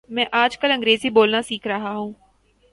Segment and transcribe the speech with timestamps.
[0.09, 2.11] میں آج کل انگریزی بولنا سیکھ رہا ہوں